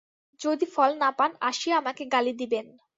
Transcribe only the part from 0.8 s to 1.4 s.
না পান,